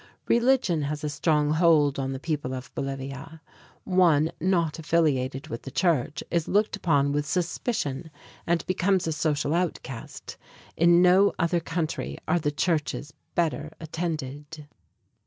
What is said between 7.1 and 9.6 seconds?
with suspicion and becomes a social